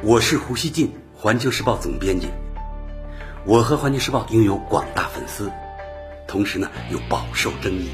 [0.00, 2.28] 我是胡锡进，环球时报总编辑。
[3.44, 5.50] 我和环球时报拥有广大粉丝，
[6.28, 7.90] 同时呢又饱受争议。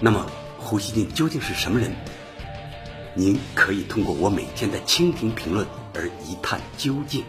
[0.00, 0.24] 那么，
[0.56, 1.90] 胡锡进究竟是什么人？
[3.14, 7.24] 您可以通过我每天的蜻蜓评论而一探究竟。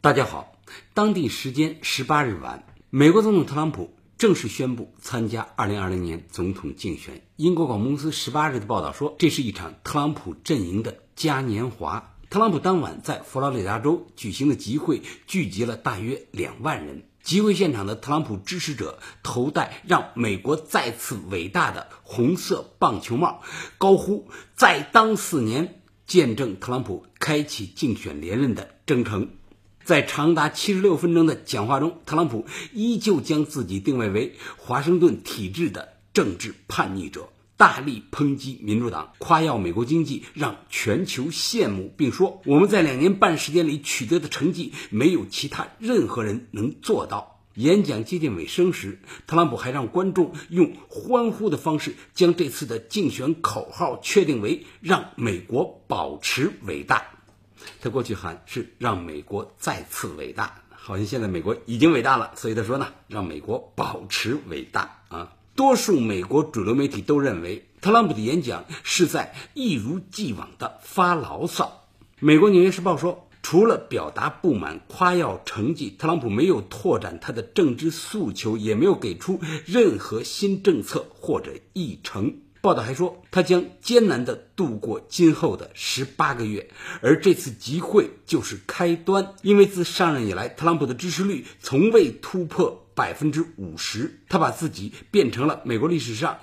[0.00, 0.54] 大家好，
[0.94, 3.92] 当地时间十八日晚，美国总统特朗普。
[4.22, 7.26] 正式宣布参加二零二零年总统竞选。
[7.34, 12.14] 英国广播公司十八日的报道说，这是一场特朗普阵营的嘉年华。
[12.30, 17.02] 特朗普当晚在佛罗里达州举行的集会聚集了大约两万人。
[17.24, 23.42] 集会现场的特朗普支持者头戴让美国再次伟大的红色棒球帽，
[23.76, 29.30] 高呼“再当四年”，见证特朗普开启竞选连任的征程。
[29.84, 47.40] 在长达七十六分钟的讲话中，特朗普依旧将自己定位为华盛顿体制的政治叛逆者，大力抨击民主党，夸耀美国经济让全球羡慕，并说我们在两年半时间里取得的成绩没有其他任何人能做到。
[47.54, 57.08] 演讲接近尾声时，特朗普还让观众用欢呼的方式将这次的竞选口号确定为“让美国保持伟大”。
[57.80, 65.32] 他过去喊是让美国再次伟大，好像现在美国已经伟大了，所以他说呢，让美国保持伟大啊。
[65.54, 71.86] 多数美国主流媒体都认为，特朗普的演讲是在一如既往的发牢骚。
[72.18, 82.36] 美国《纽约时报》说，除了表达不满、夸耀成绩，特朗普没有拓展他的政治诉求，也没有给出任何新政策或者议程。
[82.62, 89.34] 报道还说，他将艰难地度过今后的十八个月，而这次集会就是开端。
[89.42, 96.38] 因为自上任以来，特朗普的支持率从未突破百分之五十，他把自己变成了美国历史上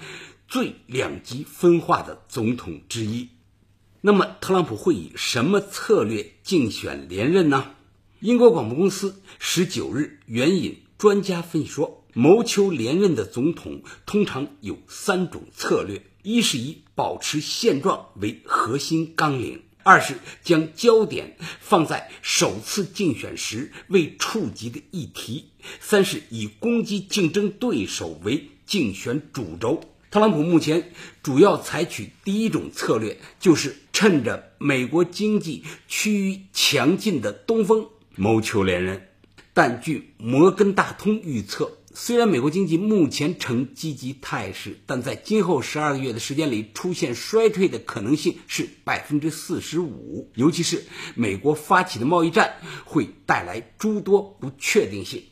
[0.49, 3.29] 最两极分化的总统之一。
[4.01, 7.75] 那么，特朗普会以什么策略竞选连任呢？
[8.19, 16.03] 英国广播公司十九日援引专家分析说，谋求连任的总统通常有三种策略。
[16.21, 25.45] 一是以保持现状为核心纲领，二是将焦点放在首次竞选时未触及的议题，
[25.79, 29.81] 三是以攻击竞争对手为竞选主轴。
[30.11, 30.91] 特朗普目前
[31.23, 39.07] 主要采取第一种策略，就是趁着美国经济趋于强劲的东风谋求连任。
[39.53, 41.78] 但据摩根大通预测。
[42.01, 50.31] 虽然美国经济目前呈积极态势，但在今后十二个月的时间里出现衰退的可能性是百分之四十五。
[50.33, 52.53] 尤其是美国发起的贸易战
[52.85, 55.23] 会带来诸多不确定性。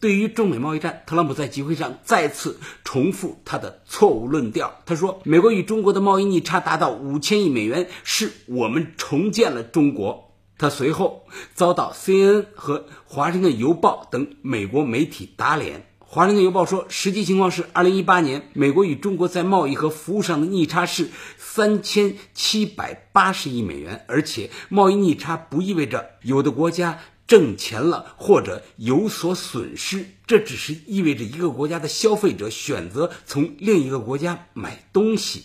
[0.00, 4.82] 对于中美贸易战，特朗普在集会上再次重复他的错误论调。
[4.86, 15.86] 他说：“美国与中国的贸易逆差达到五千亿美元，是我们重建了中国。”他随后遭到 CNN 和《华盛顿邮报》等美国媒体打脸。
[16.12, 35.44] 华盛顿邮报说，实际情况是，二零一八年美国与中国在贸易和服务上的逆差是三千七百八十亿美元，而且贸易逆差不意味着有的国家挣钱了或者有所损失，这只是意味着一个国家的消费者选择从另一个国家买东西。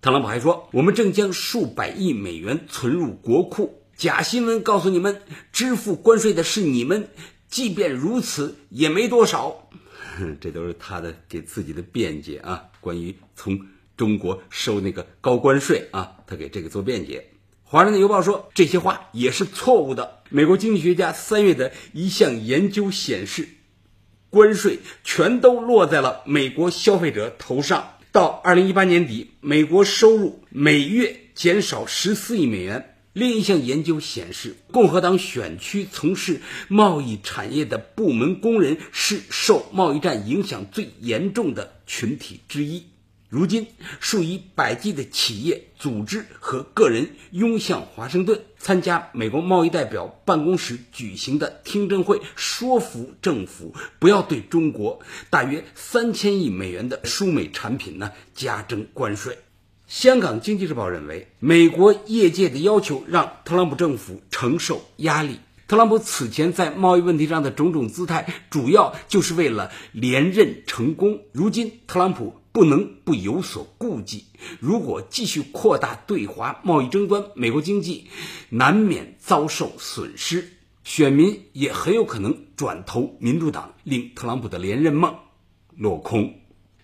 [0.00, 3.82] 特朗普还说，我们正将数百亿美元存入国库。
[3.94, 5.20] 假新闻告诉你们，
[5.52, 7.10] 支付关税的是你们。
[7.50, 9.68] 即便如此，也没多少。
[10.40, 12.64] 这都是他的给自己的辩解啊。
[12.80, 13.60] 关于从
[13.96, 17.26] 中国收那个高关税啊，他给这个做辩解。
[17.62, 20.22] 华盛顿邮报说这些话也是错误的。
[20.28, 23.48] 美国经济学家三月的一项研究显示，
[24.28, 27.96] 关税全都落在了美国消费者头上。
[28.12, 32.89] 到二零一八年底，美国收入每月减少十四亿美元。
[33.12, 42.86] 另一项研究显示，共和党选区从事贸易产业的部门工人是受贸易战影响最严重的群体之一。
[43.28, 43.66] 如今，
[43.98, 55.00] 数以百计的企业、组织和个人涌向华盛顿，参加美国贸易代表办公室举行的听证会，说服政府不要对中国
[55.30, 59.38] 大约三千亿美元的输美产品呢加征关税。
[59.90, 65.40] 香港经济日报认为，美国业界的要求让特朗普政府承受压力。
[65.66, 71.22] 特朗普此前在贸易问题上的种种姿态，主要就是为了连任成功。
[71.32, 74.26] 如今，特朗普不能不有所顾忌。
[74.60, 78.06] 如果继续扩大对华贸易争端，美国经济
[78.48, 80.50] 难免遭受损失，
[80.84, 85.16] 选民也很有可能转投民主党，令特朗普的连任梦
[85.76, 86.34] 落空。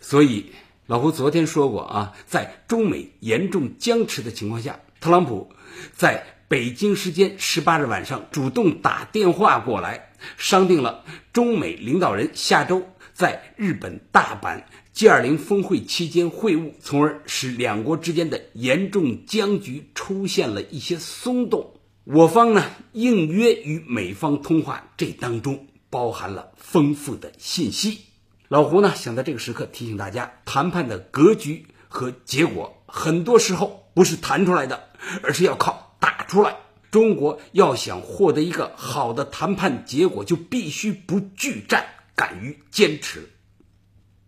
[0.00, 0.46] 所以。
[0.86, 5.50] 老胡昨天说过啊，在中美严重僵持的情况下，特朗普
[5.96, 14.62] 在北京时间十八日晚上主动打电话过来，商定了中美领导人下周在日本大阪
[14.94, 21.80] G20 峰会期间会晤，从而使两国之间的严重僵局出现了一些松动。
[22.04, 28.02] 我方呢应约与美方通话，这当中包含了丰富的信息。
[28.48, 34.88] 老胡呢想在这个时刻提醒大家，谈判的格局和结果，很多时候不是谈出来的，
[35.24, 36.56] 而是要靠打出来。
[36.92, 43.30] 中国要想获得一个好的谈判结果，就必须不惧战，敢于坚持。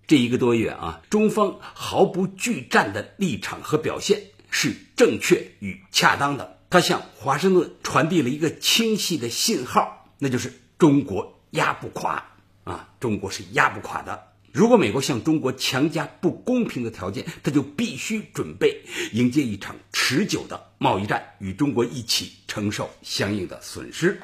[0.09, 6.59] 这一个多月啊，中方毫不惧战的立场和表现是正确与恰当的。
[6.71, 12.25] 他向华盛顿传递了一个清晰的信号，那就是中国压不垮。
[12.69, 14.29] 啊，中国是压不垮的。
[14.53, 18.83] 如果美国向中国强加不公平的条件，他就必须准备
[19.13, 24.21] 迎接一场持久的贸易战，与中国一起承受相应的损失。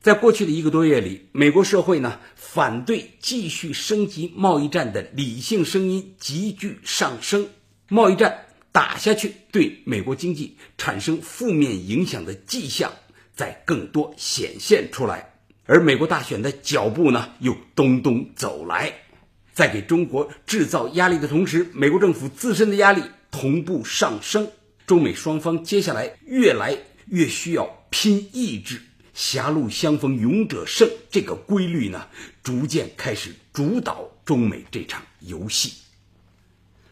[0.00, 7.48] 在过去的一个多月里，美国社会呢反对继续升级贸易战的理性声音急剧上升，
[7.88, 12.92] 贸易战打下去对美国经济产生负面影响的迹象
[13.34, 15.31] 在更多显现出来。
[15.64, 18.92] 而美国大选的脚步呢，又咚咚走来，
[19.52, 24.50] 在给中国制造压力的同时，美国政府自身的压力同步上升。
[24.86, 26.76] 中美双方接下来越来
[27.06, 28.82] 越需要拼意志，
[29.14, 32.08] 狭路相逢勇者胜这个规律呢，
[32.42, 35.74] 逐渐开始主导中美这场游戏。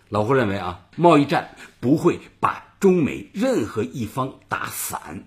[0.09, 5.25] 老胡认为啊，贸易战不会把中美任何一方打散，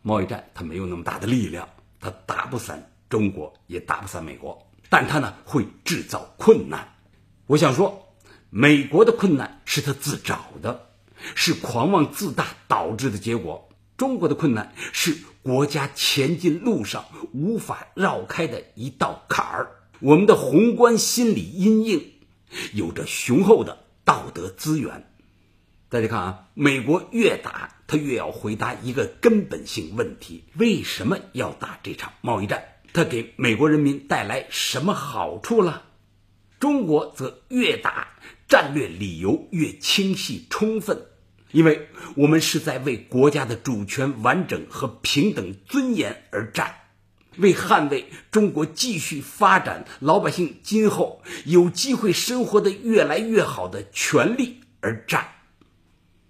[0.00, 1.68] 贸易战它没有那么大的力量。
[2.00, 6.94] 他打不散中国，也打不散美国，但他呢会制造困难。
[7.46, 8.14] 我想说，
[8.50, 10.90] 美国的困难是他自找的，
[11.34, 19.70] 是狂妄自大导致的结果；中国的困难是国家前进路上无法绕开的一道坎儿。
[20.00, 22.12] 我们的宏观心理阴影
[22.74, 25.10] 有着雄厚的道德资源。
[25.88, 27.75] 大家看啊，美国越打。
[27.86, 32.64] 他越要回答一个根本性问题：为什么要打这场贸易战？
[32.92, 35.82] 他给美国人民带来什么好处了？
[36.58, 38.08] 中国则越打，
[38.48, 41.06] 战略理由越清晰充分，
[41.52, 46.74] 因为我们是在为国家的主权完整和平等尊严而战，
[47.36, 55.28] 为捍卫中国继续发展、老百姓今后有机会生活的越来越好的权利而战。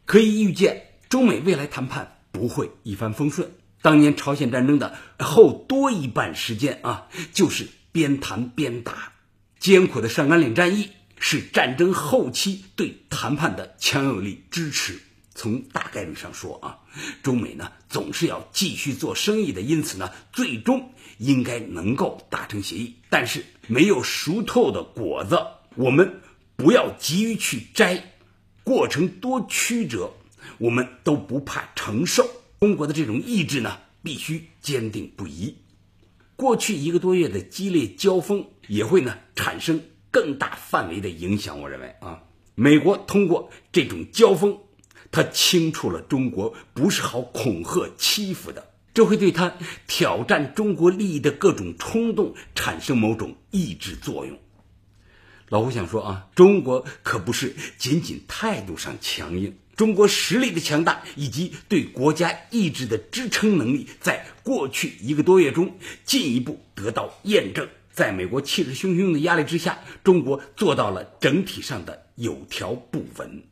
[0.05, 0.86] 可以预见。
[1.09, 3.53] 中美未来谈判不会一帆风顺。
[3.83, 9.13] 当年朝鲜战争的后多一半时间啊，就是边谈边打。
[9.61, 15.01] 艰苦的上甘岭战役是战争后期对谈判的强有力支持。
[15.35, 16.79] 从大概率上说啊，
[17.23, 22.97] 中美呢总是要继续做生意的，因此呢，最终应该能够达成协议。
[23.11, 25.39] 但是没有熟透的果子，
[25.75, 26.21] 我们
[26.57, 28.15] 不要急于去摘，
[28.65, 30.13] 过程多曲折。
[30.59, 32.29] 我们都不怕承受，
[32.61, 35.57] 中国的这种意志呢，必须坚定不移。
[36.37, 41.61] 过去一个多月的激烈交锋，也会呢产生更大范围的影响。
[41.61, 42.23] 我认为啊，
[42.55, 44.59] 美国通过这种交锋，
[45.11, 49.55] 他清楚了中国不是好恐吓欺负的，这会对他
[49.87, 54.39] 挑战中国利益的各种冲动产生某种抑制作用。
[55.49, 59.57] 老胡想说啊，中国可不是仅仅态度上强硬。
[59.77, 67.69] 中国实力的强大以及对国家意志的支撑能力，在过去一个多月中进一步得到验证。
[67.93, 73.43] 在美国气势汹汹的压力之下，中国做到了整体上的有条不紊。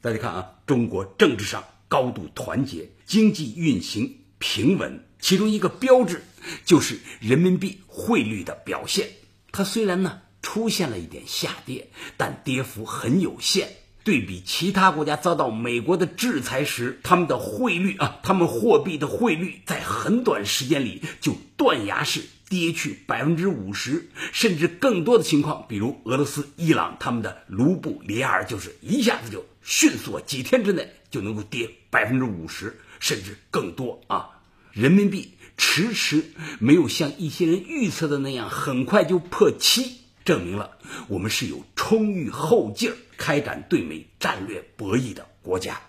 [0.00, 6.22] 大家看啊，中国政治上高度团结，经济运行平稳，其中一个标志
[6.64, 9.08] 就是人民币汇率的表现。
[9.52, 13.68] 它虽然呢出现了一点下跌，但跌幅很有限。
[14.04, 22.20] 对比其他国家遭到美国的制裁时，他们的汇率啊，他们货币的汇率在很短时间里就断崖式
[22.50, 34.28] 跌去百分之五十，甚至更多的情况，比如俄罗斯、伊朗，他们的卢布、里亚尔就是一下子就迅速几天之内就能够跌百分之五十，甚至更多啊！
[34.72, 36.24] 人民币迟迟
[36.58, 40.03] 没有像一些人预测的那样很快就破七。
[40.24, 40.78] 证明了
[41.08, 45.80] 我们是有充裕后劲儿开展对美战略博弈的国家。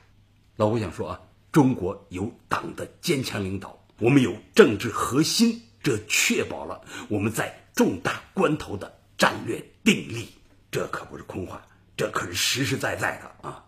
[0.58, 10.30] 老胡想说啊，中国有党的坚强领导，我们有政治核心，这确保了我们在重大关头的战略定力。
[10.72, 11.65] 这可不是空话，
[11.96, 13.63] 这可是实实在在的啊！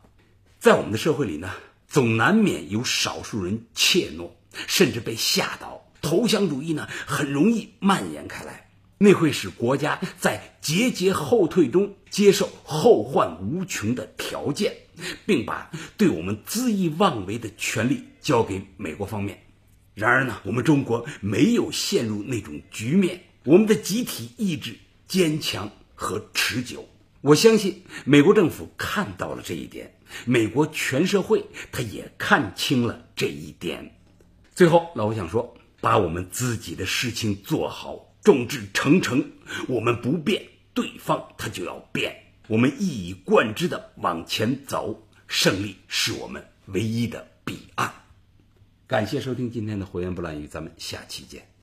[0.60, 1.52] 在我们的社会里呢，
[1.88, 4.32] 总难免有少数人怯懦，
[4.68, 8.67] 甚至被吓倒，投降主义呢很容易蔓延开来，
[8.98, 14.76] 那会使国家在节节后退中接受后患无穷的条件，
[15.26, 19.40] 并把对我们恣意妄为的权利交给美国方面。
[19.94, 24.76] 然而呢，我们中国没有陷入那种局面，我们的集体意志
[25.08, 26.88] 坚强和持久。
[27.22, 29.92] 我相信美国政府看到了这一点，
[30.26, 33.96] 美国全社会他也看清了这一点。
[34.54, 39.32] 最后，老胡想说，把我们自己的事情做好，众志成城。
[39.68, 42.16] 我们不变，对方他就要变。
[42.48, 47.94] 我们一以贯之的往前走，胜利是我们唯一的彼岸。
[48.88, 51.57] 感谢收听今天的《火焰不乱语》，咱们下期见。